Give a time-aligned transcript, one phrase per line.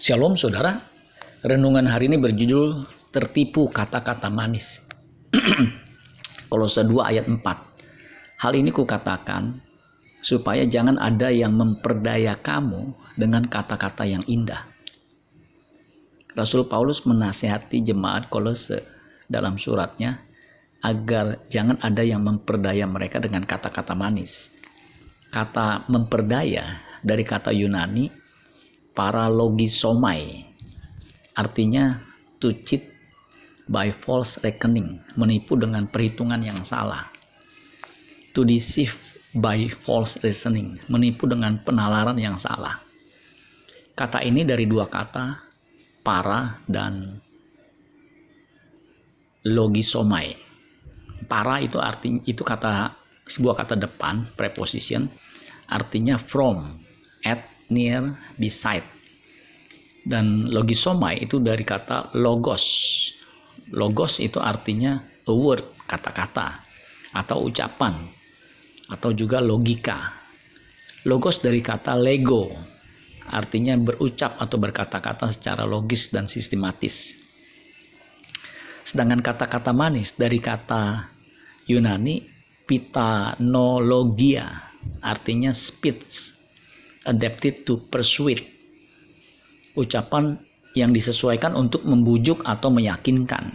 [0.00, 0.80] Shalom saudara,
[1.44, 4.80] renungan hari ini berjudul Tertipu Kata-Kata Manis.
[6.48, 7.36] Kolose 2 ayat 4.
[8.40, 9.60] Hal ini kukatakan
[10.24, 14.72] supaya jangan ada yang memperdaya kamu dengan kata-kata yang indah.
[16.32, 18.80] Rasul Paulus menasihati jemaat Kolose
[19.28, 20.16] dalam suratnya
[20.80, 24.48] agar jangan ada yang memperdaya mereka dengan kata-kata manis.
[25.28, 28.19] Kata memperdaya dari kata Yunani
[28.94, 30.46] paralogisomai.
[31.36, 32.02] Artinya
[32.42, 32.90] to cheat
[33.70, 37.06] by false reckoning menipu dengan perhitungan yang salah.
[38.34, 38.94] To deceive
[39.34, 42.78] by false reasoning menipu dengan penalaran yang salah.
[43.94, 45.38] Kata ini dari dua kata
[46.02, 47.18] para dan
[49.46, 50.34] logisomai.
[51.30, 52.96] Para itu artinya itu kata
[53.30, 55.06] sebuah kata depan preposition
[55.70, 56.82] artinya from
[57.22, 58.84] at near, beside.
[60.04, 62.66] Dan logisomai itu dari kata logos.
[63.70, 66.66] Logos itu artinya a word, kata-kata
[67.14, 68.10] atau ucapan
[68.90, 70.18] atau juga logika.
[71.06, 72.50] Logos dari kata lego,
[73.30, 77.16] artinya berucap atau berkata-kata secara logis dan sistematis.
[78.84, 81.08] Sedangkan kata-kata manis dari kata
[81.70, 82.26] Yunani
[82.66, 86.39] pitanologia, artinya speech
[87.06, 88.44] adapted to persuade.
[89.78, 90.36] Ucapan
[90.74, 93.50] yang disesuaikan untuk membujuk atau meyakinkan.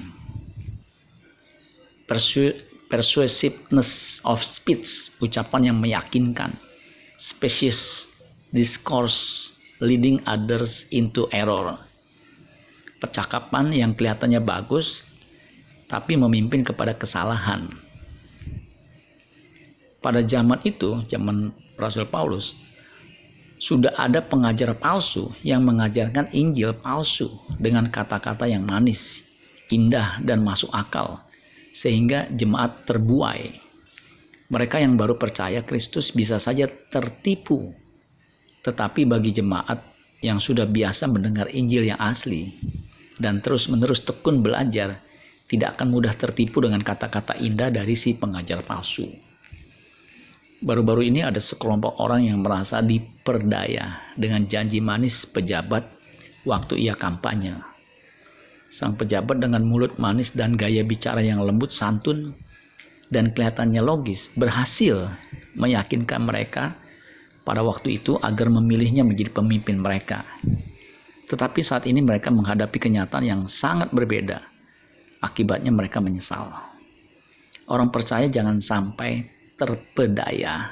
[2.06, 2.54] Persu
[2.86, 6.54] persuasiveness of speech, ucapan yang meyakinkan.
[7.18, 8.10] Species
[8.52, 9.52] discourse
[9.82, 11.80] leading others into error.
[13.02, 15.04] Percakapan yang kelihatannya bagus
[15.86, 17.70] tapi memimpin kepada kesalahan.
[20.02, 21.50] Pada zaman itu, zaman
[21.82, 22.54] Rasul Paulus,
[23.66, 29.26] sudah ada pengajar palsu yang mengajarkan Injil palsu dengan kata-kata yang manis,
[29.74, 31.26] indah, dan masuk akal,
[31.74, 33.58] sehingga jemaat terbuai.
[34.54, 37.74] Mereka yang baru percaya Kristus bisa saja tertipu,
[38.62, 39.82] tetapi bagi jemaat
[40.22, 42.54] yang sudah biasa mendengar Injil yang asli
[43.18, 45.02] dan terus-menerus tekun belajar,
[45.50, 49.10] tidak akan mudah tertipu dengan kata-kata indah dari si pengajar palsu.
[50.64, 55.84] Baru-baru ini ada sekelompok orang yang merasa diperdaya dengan janji manis pejabat
[56.48, 57.60] waktu ia kampanye.
[58.72, 62.36] Sang pejabat dengan mulut manis dan gaya bicara yang lembut santun
[63.12, 65.12] dan kelihatannya logis berhasil
[65.60, 66.80] meyakinkan mereka
[67.46, 70.24] pada waktu itu agar memilihnya menjadi pemimpin mereka.
[71.26, 74.42] Tetapi saat ini mereka menghadapi kenyataan yang sangat berbeda.
[75.20, 76.54] Akibatnya mereka menyesal.
[77.66, 80.72] Orang percaya jangan sampai terpedaya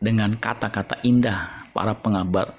[0.00, 2.56] dengan kata-kata indah para pengabar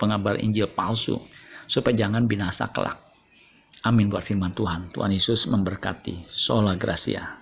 [0.00, 1.20] pengabar Injil palsu
[1.68, 2.98] supaya jangan binasa kelak.
[3.84, 4.92] Amin buat firman Tuhan.
[4.92, 6.28] Tuhan Yesus memberkati.
[6.28, 7.39] Sola Gracia.